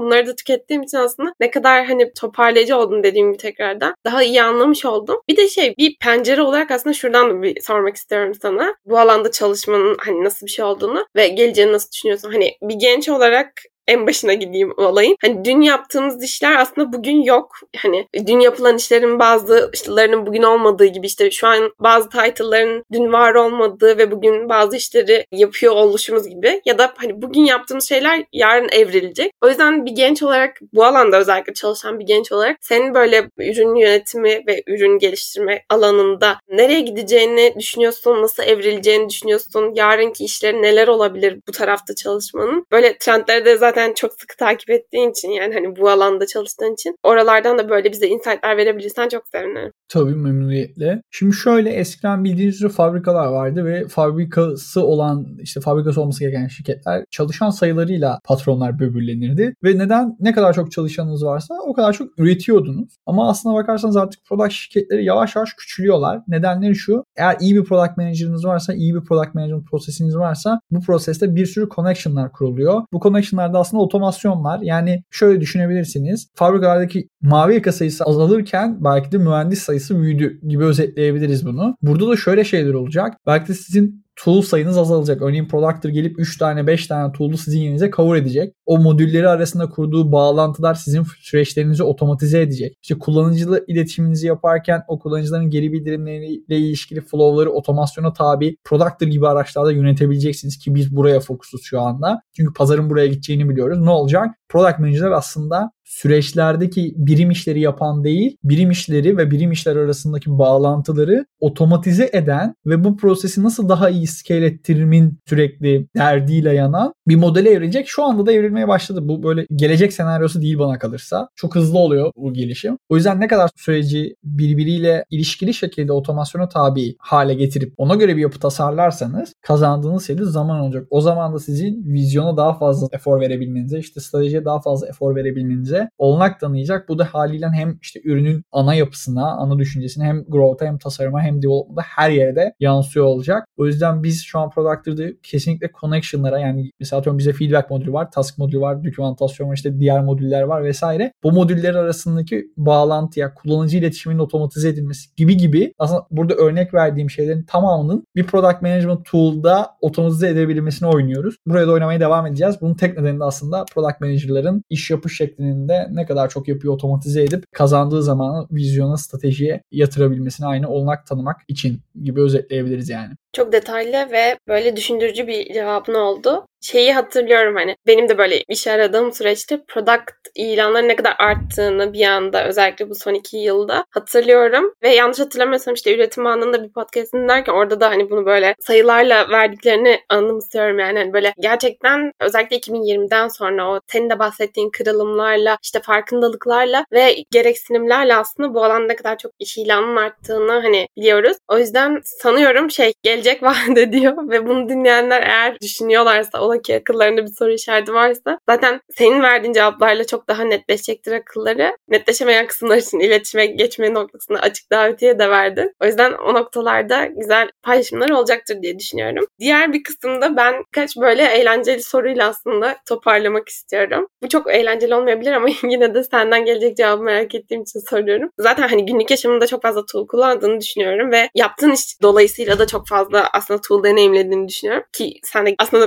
[0.00, 4.22] bunları da tüket ettiğim için aslında ne kadar hani toparlayıcı oldum dediğim gibi tekrardan daha
[4.22, 5.16] iyi anlamış oldum.
[5.28, 8.74] Bir de şey bir pencere olarak aslında şuradan da bir sormak istiyorum sana.
[8.84, 12.32] Bu alanda çalışmanın hani nasıl bir şey olduğunu ve geleceğini nasıl düşünüyorsun?
[12.32, 13.52] Hani bir genç olarak
[13.88, 15.16] en başına gideyim olayın.
[15.22, 17.56] Hani dün yaptığımız işler aslında bugün yok.
[17.76, 23.12] Hani dün yapılan işlerin bazı işlerinin bugün olmadığı gibi işte şu an bazı title'ların dün
[23.12, 28.24] var olmadığı ve bugün bazı işleri yapıyor oluşumuz gibi ya da hani bugün yaptığımız şeyler
[28.32, 29.32] yarın evrilecek.
[29.42, 33.74] O yüzden bir genç olarak bu alanda özellikle çalışan bir genç olarak senin böyle ürün
[33.74, 41.38] yönetimi ve ürün geliştirme alanında nereye gideceğini düşünüyorsun, nasıl evrileceğini düşünüyorsun, yarınki işleri neler olabilir
[41.48, 42.66] bu tarafta çalışmanın.
[42.72, 46.72] Böyle trendleri de zaten zaten çok sıkı takip ettiğin için yani hani bu alanda çalıştığın
[46.72, 49.72] için oralardan da böyle bize insightlar verebilirsen çok sevinirim.
[49.88, 51.02] Tabii memnuniyetle.
[51.10, 57.04] Şimdi şöyle eskiden bildiğiniz üzere fabrikalar vardı ve fabrikası olan işte fabrikası olması gereken şirketler
[57.10, 59.54] çalışan sayılarıyla patronlar böbürlenirdi.
[59.64, 62.96] Ve neden ne kadar çok çalışanınız varsa o kadar çok üretiyordunuz.
[63.06, 66.20] Ama aslına bakarsanız artık product şirketleri yavaş yavaş küçülüyorlar.
[66.28, 67.04] Nedenleri şu.
[67.16, 71.46] Eğer iyi bir product manager'ınız varsa, iyi bir product management prosesiniz varsa bu proseste bir
[71.46, 72.82] sürü connection'lar kuruluyor.
[72.92, 74.60] Bu connection'larda aslında otomasyonlar.
[74.62, 76.28] Yani şöyle düşünebilirsiniz.
[76.34, 81.76] Fabrikalardaki mavi yaka sayısı azalırken belki de mühendis sayısı büyüdü gibi özetleyebiliriz bunu.
[81.82, 83.16] Burada da şöyle şeyler olacak.
[83.26, 85.22] Belki de sizin tool sayınız azalacak.
[85.22, 88.54] Örneğin Productor gelip 3 tane 5 tane tool'u sizin yerinize cover edecek.
[88.66, 92.78] O modülleri arasında kurduğu bağlantılar sizin süreçlerinizi otomatize edecek.
[92.82, 99.72] İşte kullanıcılı iletişiminizi yaparken o kullanıcıların geri bildirimleriyle ilişkili flow'ları otomasyona tabi Productor gibi araçlarda
[99.72, 102.20] yönetebileceksiniz ki biz buraya fokusuz şu anda.
[102.36, 103.78] Çünkü pazarın buraya gideceğini biliyoruz.
[103.78, 104.28] Ne olacak?
[104.48, 111.26] Product Manager aslında süreçlerdeki birim işleri yapan değil, birim işleri ve birim işler arasındaki bağlantıları
[111.40, 117.50] otomatize eden ve bu prosesi nasıl daha iyi scale ettirimin sürekli derdiyle yanan bir modele
[117.50, 117.88] evrilecek.
[117.88, 119.08] Şu anda da evrilmeye başladı.
[119.08, 121.28] Bu böyle gelecek senaryosu değil bana kalırsa.
[121.36, 122.78] Çok hızlı oluyor bu gelişim.
[122.88, 128.22] O yüzden ne kadar süreci birbiriyle ilişkili şekilde otomasyona tabi hale getirip ona göre bir
[128.22, 130.86] yapı tasarlarsanız kazandığınız şey de zaman olacak.
[130.90, 134.00] O zaman da sizin vizyona daha fazla efor verebilmenize, işte
[134.38, 136.88] stratejiye daha fazla efor verebilmenize olanak tanıyacak.
[136.88, 141.42] Bu da haliyle hem işte ürünün ana yapısına, ana düşüncesine hem growth'a hem tasarıma hem
[141.42, 143.48] development'a her yerde yansıyor olacak.
[143.56, 148.10] O yüzden biz şu an Product'ta kesinlikle connection'lara yani mesela atıyorum bize feedback modülü var,
[148.10, 151.12] task modülü var, dokümantasyon var, işte diğer modüller var vesaire.
[151.22, 157.42] Bu modüller arasındaki bağlantıya, kullanıcı iletişiminin otomatize edilmesi gibi gibi aslında burada örnek verdiğim şeylerin
[157.42, 161.36] tamamının bir product management tool'da otomatize edebilmesini oynuyoruz.
[161.46, 162.56] Buraya da oynamaya devam edeceğiz.
[162.60, 167.22] Bunun tek nedeni de aslında product manager'ların iş yapış şeklinde ne kadar çok yapıyı otomatize
[167.22, 173.14] edip kazandığı zamanı vizyona, stratejiye yatırabilmesine aynı olanak tanımak için gibi özetleyebiliriz yani.
[173.32, 176.46] Çok detaylı ve böyle düşündürücü bir cevabın oldu.
[176.60, 182.06] Şeyi hatırlıyorum hani benim de böyle iş aradığım süreçte product ilanları ne kadar arttığını bir
[182.06, 184.74] anda özellikle bu son iki yılda hatırlıyorum.
[184.82, 189.28] Ve yanlış hatırlamıyorsam işte üretim anında bir podcast dinlerken orada da hani bunu böyle sayılarla
[189.30, 190.98] verdiklerini anımsıyorum yani.
[190.98, 198.16] Hani böyle gerçekten özellikle 2020'den sonra o senin de bahsettiğin kırılımlarla işte farkındalıklarla ve gereksinimlerle
[198.16, 201.36] aslında bu alanda kadar çok iş ilanının arttığını hani biliyoruz.
[201.48, 207.22] O yüzden sanıyorum şey gelecek vaat ediyor ve bunu dinleyenler eğer düşünüyorlarsa ola ki akıllarında
[207.22, 211.76] bir soru işareti varsa zaten senin verdiğin cevaplarla çok daha netleşecektir akılları.
[211.88, 215.74] Netleşemeyen kısımlar için iletişime geçme noktasında açık davetiye de verdin.
[215.82, 219.24] O yüzden o noktalarda güzel paylaşımlar olacaktır diye düşünüyorum.
[219.38, 224.06] Diğer bir kısımda ben kaç böyle eğlenceli soruyla aslında toparlamak istiyorum.
[224.22, 228.30] Bu çok eğlenceli olmayabilir ama yine de senden gelecek cevabı merak ettiğim için soruyorum.
[228.38, 232.88] Zaten hani günlük yaşamında çok fazla tool kullandığını düşünüyorum ve yaptığın iş dolayısıyla da çok
[232.88, 234.84] fazla aslında tool deneyimlediğini düşünüyorum.
[234.92, 235.86] Ki sen de aslında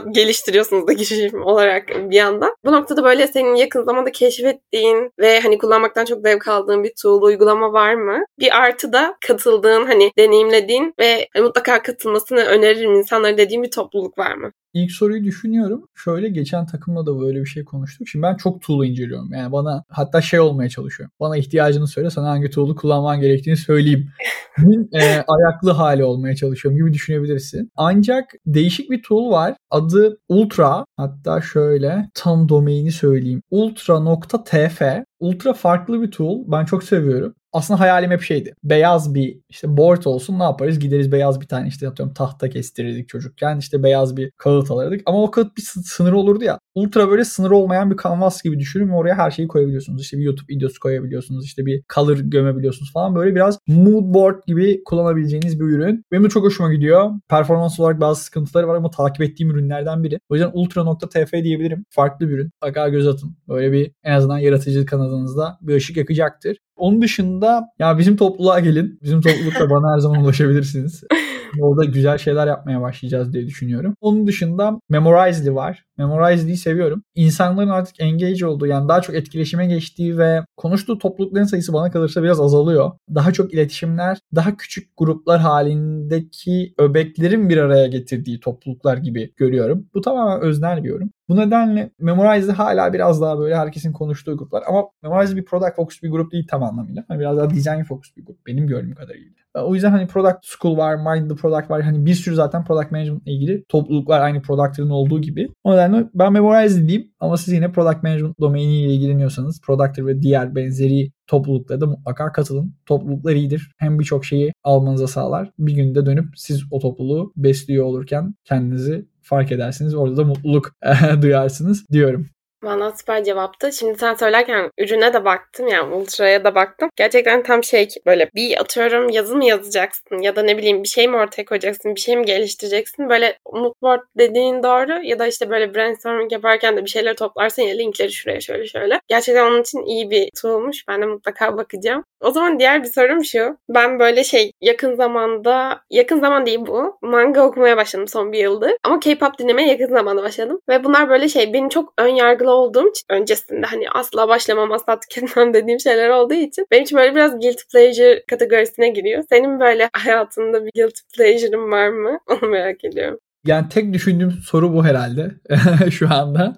[0.52, 2.56] geliştiriyorsunuz da girişim olarak bir yandan.
[2.66, 7.22] Bu noktada böyle senin yakın zamanda keşfettiğin ve hani kullanmaktan çok zevk aldığın bir tool,
[7.22, 8.26] uygulama var mı?
[8.40, 14.36] Bir artı da katıldığın, hani deneyimlediğin ve mutlaka katılmasını öneririm insanlara dediğin bir topluluk var
[14.36, 14.52] mı?
[14.74, 15.88] İlk soruyu düşünüyorum.
[15.96, 18.08] Şöyle geçen takımla da böyle bir şey konuştuk.
[18.08, 19.34] Şimdi ben çok tool'u inceliyorum.
[19.34, 21.14] Yani bana hatta şey olmaya çalışıyorum.
[21.20, 24.10] Bana ihtiyacını söyle sana hangi tool'u kullanman gerektiğini söyleyeyim.
[24.94, 27.72] e, ayaklı hali olmaya çalışıyorum gibi düşünebilirsin.
[27.76, 29.56] Ancak değişik bir tool var.
[29.70, 30.86] Adı Ultra.
[30.98, 33.42] Hatta şöyle tam domaini söyleyeyim.
[33.52, 34.82] Ultra.tf
[35.20, 36.44] Ultra farklı bir tool.
[36.48, 38.54] Ben çok seviyorum aslında hayalim hep şeydi.
[38.64, 40.80] Beyaz bir işte board olsun ne yaparız?
[40.80, 43.58] Gideriz beyaz bir tane işte atıyorum tahta kestirirdik çocukken.
[43.58, 45.02] işte beyaz bir kağıt alırdık.
[45.06, 46.60] Ama o kağıt bir sınırı olurdu ya.
[46.76, 50.02] Ultra böyle sınırı olmayan bir kanvas gibi düşünün ve oraya her şeyi koyabiliyorsunuz.
[50.02, 51.46] İşte bir YouTube videosu koyabiliyorsunuz.
[51.46, 53.16] işte bir color gömebiliyorsunuz falan.
[53.16, 56.04] Böyle biraz mood board gibi kullanabileceğiniz bir ürün.
[56.12, 57.12] Benim de çok hoşuma gidiyor.
[57.30, 60.20] Performans olarak bazı sıkıntıları var ama takip ettiğim ürünlerden biri.
[60.30, 61.86] O yüzden ultra.tf diyebilirim.
[61.90, 62.46] Farklı bir ürün.
[62.46, 63.38] Mutlaka göz atın.
[63.48, 66.58] Böyle bir en azından yaratıcı kanadınızda bir ışık yakacaktır.
[66.82, 69.00] Onun dışında ya bizim topluluğa gelin.
[69.04, 71.04] Bizim toplulukta bana her zaman ulaşabilirsiniz.
[71.60, 73.96] Orada güzel şeyler yapmaya başlayacağız diye düşünüyorum.
[74.02, 75.86] Onun dışında Memorizely var.
[75.98, 77.04] Memorizely'yi seviyorum.
[77.16, 82.24] İnsanların artık engage olduğu yani daha çok etkileşime geçtiği ve konuştuğu toplulukların sayısı bana kalırsa
[82.24, 82.92] biraz azalıyor.
[83.16, 89.86] Daha çok iletişimler, daha küçük gruplar halindeki öbeklerin bir araya getirdiği topluluklar gibi görüyorum.
[89.94, 91.10] Bu tamamen öznel bir yorum.
[91.30, 94.64] Bu nedenle Memorize hala biraz daha böyle herkesin konuştuğu gruplar.
[94.68, 97.06] Ama Memorize bir product focus bir grup değil tam anlamıyla.
[97.08, 99.41] Hani biraz daha design focus bir grup benim gördüğüm kadarıyla.
[99.56, 101.82] O yüzden hani Product School var, Mind the Product var.
[101.82, 105.50] Hani bir sürü zaten Product Management ile ilgili topluluklar aynı Product'ların olduğu gibi.
[105.64, 110.56] O nedenle ben Memorize diyeyim ama siz yine Product Management domainiyle ilgileniyorsanız Product'ır ve diğer
[110.56, 112.76] benzeri topluluklara da mutlaka katılın.
[112.86, 113.72] Topluluklar iyidir.
[113.78, 115.52] Hem birçok şeyi almanıza sağlar.
[115.60, 119.96] Bir günde dönüp siz o topluluğu besliyor olurken kendinizi fark edersiniz.
[119.96, 120.72] Orada da mutluluk
[121.22, 122.28] duyarsınız diyorum.
[122.64, 123.72] Valla süper cevaptı.
[123.74, 126.90] Şimdi sen söylerken ürüne de baktım yani Ultra'ya da baktım.
[126.96, 131.08] Gerçekten tam şey böyle bir atıyorum yazı mı yazacaksın ya da ne bileyim bir şey
[131.08, 133.10] mi ortaya koyacaksın, bir şey mi geliştireceksin.
[133.10, 137.76] Böyle moodboard dediğin doğru ya da işte böyle brainstorming yaparken de bir şeyleri toplarsın ya
[137.76, 139.00] linkleri şuraya şöyle şöyle.
[139.08, 140.88] Gerçekten onun için iyi bir tool'muş.
[140.88, 142.04] Ben de mutlaka bakacağım.
[142.22, 143.58] O zaman diğer bir sorum şu.
[143.70, 146.98] Ben böyle şey yakın zamanda, yakın zaman değil bu.
[147.02, 148.72] Manga okumaya başladım son bir yıldır.
[148.84, 150.60] Ama K-pop dinlemeye yakın zamanda başladım.
[150.70, 155.00] Ve bunlar böyle şey beni çok ön yargılı olduğum için öncesinde hani asla başlamam asla
[155.00, 159.24] tüketmem dediğim şeyler olduğu için benim için böyle biraz guilty pleasure kategorisine giriyor.
[159.30, 162.20] Senin böyle hayatında bir guilty pleasure'ın var mı?
[162.30, 163.20] Onu merak ediyorum.
[163.46, 165.32] Yani tek düşündüğüm soru bu herhalde
[165.92, 166.56] şu anda.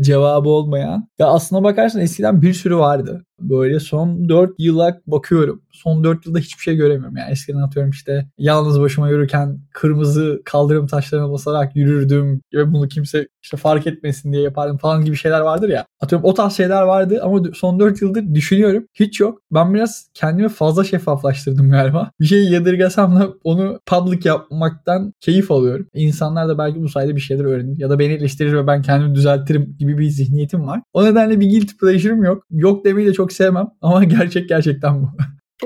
[0.00, 1.08] Cevabı olmayan.
[1.18, 3.24] Ya aslına bakarsan eskiden bir sürü vardı.
[3.40, 5.62] Böyle son 4 yıla bakıyorum.
[5.72, 7.16] Son 4 yılda hiçbir şey göremiyorum.
[7.16, 13.28] Yani eskiden atıyorum işte yalnız başıma yürürken kırmızı kaldırım taşlarına basarak yürürdüm ve bunu kimse
[13.42, 15.86] işte fark etmesin diye yapardım falan gibi şeyler vardır ya.
[16.00, 18.86] Atıyorum o tarz şeyler vardı ama son 4 yıldır düşünüyorum.
[18.94, 19.38] Hiç yok.
[19.50, 22.10] Ben biraz kendimi fazla şeffaflaştırdım galiba.
[22.20, 25.86] Bir şeyi yadırgasam da onu public yapmaktan keyif alıyorum.
[25.94, 29.14] İnsanlar da belki bu sayede bir şeyler öğrenir ya da beni eleştirir ve ben kendimi
[29.14, 30.80] düzeltirim gibi bir zihniyetim var.
[30.92, 32.44] O nedenle bir guilty pleasure'ım yok.
[32.50, 35.08] Yok demeyi de çok sevmem ama gerçek gerçekten bu.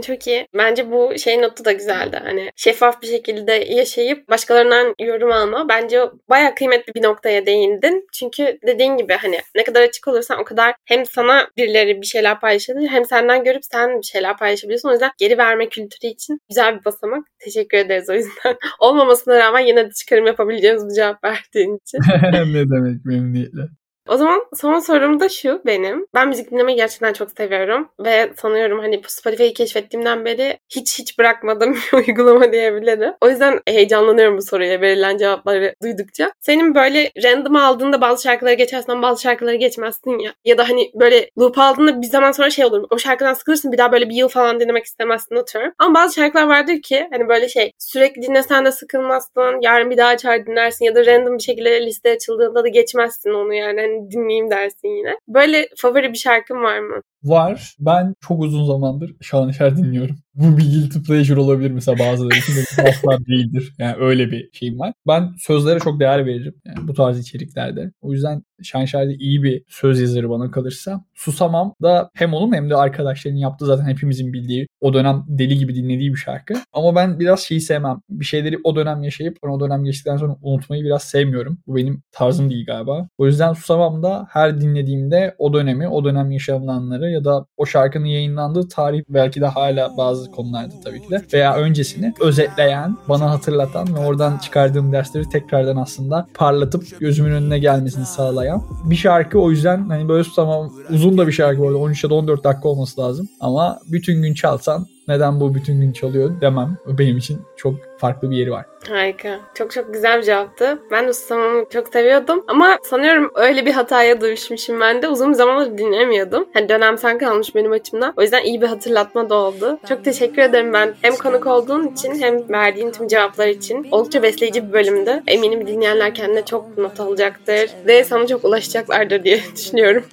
[0.02, 0.46] Çok iyi.
[0.54, 2.20] Bence bu şey notu da güzeldi.
[2.24, 5.68] Hani şeffaf bir şekilde yaşayıp başkalarından yorum alma.
[5.68, 8.06] Bence baya kıymetli bir noktaya değindin.
[8.12, 12.40] Çünkü dediğin gibi hani ne kadar açık olursan o kadar hem sana birileri bir şeyler
[12.40, 14.88] paylaşabilir hem senden görüp sen bir şeyler paylaşabiliyorsun.
[14.88, 17.26] O yüzden geri verme kültürü için güzel bir basamak.
[17.38, 18.56] Teşekkür ederiz o yüzden.
[18.80, 21.98] Olmamasına rağmen yine de çıkarım yapabileceğimiz bir cevap verdiğin için.
[22.32, 23.62] ne demek memnuniyetle.
[24.08, 26.06] O zaman son sorum da şu benim.
[26.14, 27.88] Ben müzik dinlemeyi gerçekten çok seviyorum.
[28.00, 33.12] Ve sanıyorum hani Spotify'ı keşfettiğimden beri hiç hiç bırakmadığım bir uygulama diyebilirim.
[33.20, 36.32] O yüzden heyecanlanıyorum bu soruya verilen cevapları duydukça.
[36.40, 40.34] Senin böyle random aldığında bazı şarkıları geçersen bazı şarkıları geçmezsin ya.
[40.44, 42.86] Ya da hani böyle loop aldığında bir zaman sonra şey olur.
[42.90, 45.72] O şarkıdan sıkılırsın bir daha böyle bir yıl falan dinlemek istemezsin atıyorum.
[45.78, 49.60] Ama bazı şarkılar vardır ki hani böyle şey sürekli dinlesen de sıkılmazsın.
[49.62, 53.54] Yarın bir daha açar dinlersin ya da random bir şekilde liste açıldığında da geçmezsin onu
[53.54, 53.80] yani.
[53.80, 55.16] Hani dinleyeyim dersin yine.
[55.28, 57.02] Böyle favori bir şarkın var mı?
[57.22, 57.76] Var.
[57.79, 60.16] Ben çok uzun zamandır Şanışer dinliyorum.
[60.35, 63.74] Bu bir guilty pleasure olabilir mesela bazıları için de asla değildir.
[63.79, 64.92] Yani öyle bir şeyim var.
[65.07, 66.55] Ben sözlere çok değer veririm.
[66.66, 67.92] Yani bu tarz içeriklerde.
[68.00, 71.05] O yüzden Şanışer de iyi bir söz yazarı bana kalırsa.
[71.14, 75.74] Susamam da hem onun hem de arkadaşlarının yaptığı zaten hepimizin bildiği o dönem deli gibi
[75.74, 76.55] dinlediği bir şarkı.
[76.72, 78.00] Ama ben biraz şeyi sevmem.
[78.11, 81.59] Bir şeyleri o dönem yaşayıp o dönem geçtikten sonra unutmayı biraz sevmiyorum.
[81.66, 83.09] Bu benim tarzım değil galiba.
[83.18, 88.07] O yüzden Susamam da her dinlediğimde o dönemi, o dönem yaşananları ya da o şarkının
[88.07, 93.96] yayınlandığı tarih belki de hala bazı konularda tabii ki de veya öncesini özetleyen, bana hatırlatan
[93.96, 99.38] ve oradan çıkardığım dersleri tekrardan aslında parlatıp gözümün önüne gelmesini sağlayan bir şarkı.
[99.38, 102.44] O yüzden hani böyle tamam uzun da bir şarkı bu arada 13 ya da 14
[102.44, 103.29] dakika olması lazım.
[103.40, 106.76] Ama bütün gün çalsan neden bu bütün gün çalıyor demem.
[106.86, 108.64] Benim için çok farklı bir yeri var.
[108.88, 109.40] Harika.
[109.54, 110.78] Çok çok güzel bir cevaptı.
[110.90, 112.44] Ben de Susamam'ı çok seviyordum.
[112.48, 115.08] Ama sanıyorum öyle bir hataya düşmüşüm ben de.
[115.08, 116.48] Uzun bir zamandır dinlemiyordum.
[116.54, 118.14] Hani dönemsel kalmış benim açımdan.
[118.16, 119.78] O yüzden iyi bir hatırlatma da oldu.
[119.88, 120.94] Çok teşekkür ederim ben.
[121.02, 123.88] Hem konuk olduğun için hem verdiğin tüm cevaplar için.
[123.90, 125.22] Oldukça besleyici bir bölümdü.
[125.26, 127.70] Eminim dinleyenler kendine çok not alacaktır.
[127.86, 130.04] Ve sana çok ulaşacaklardır diye düşünüyorum.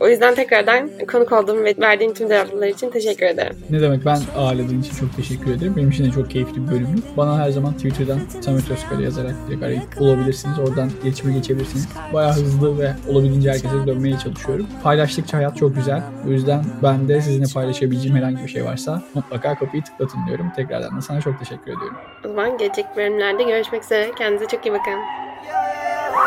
[0.00, 3.56] o yüzden tekrardan konuk olduğum ve verdiğin tüm cevaplar için teşekkür ederim.
[3.70, 5.76] Ne demek ben ağırladığın için çok teşekkür ederim.
[5.76, 7.02] Benim için de çok keyifli bir bölümdü.
[7.16, 10.58] Bana her zaman Twitter'dan Samet Özkale yazarak direkt arayıp bulabilirsiniz.
[10.58, 11.88] Oradan iletişime geçebilirsiniz.
[12.12, 14.66] Bayağı hızlı ve olabildiğince herkese dönmeye çalışıyorum.
[14.82, 16.02] Paylaştıkça hayat çok güzel.
[16.26, 20.52] O yüzden ben de sizinle paylaşabileceğim herhangi bir şey varsa mutlaka kapıyı tıklatın diyorum.
[20.56, 21.96] Tekrardan da sana çok teşekkür ediyorum.
[22.24, 24.10] O zaman gelecek bölümlerde görüşmek üzere.
[24.18, 25.00] Kendinize çok iyi bakın.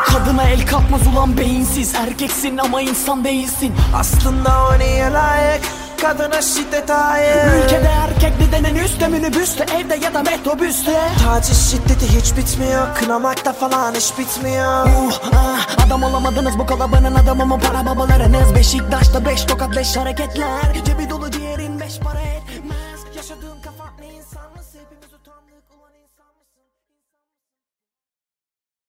[0.04, 5.62] Kadına el kalkmaz ulan beyinsiz Erkeksin ama insan değilsin Aslında o niye layık
[6.02, 11.00] Kadına şiddet ait Ülkede erkekli denen üstte minibüste Evde ya da metrobüste.
[11.24, 14.86] Taciz şiddeti hiç bitmiyor Kınamakta falan iş bitmiyor.
[14.86, 17.60] Uh, ah, Adam olamadınız bu kalabalığın adamı mı?
[17.60, 20.84] Para babalarınız Beşiktaş'ta beş tokat beş hareketler.
[20.84, 21.54] Cebi dolu diye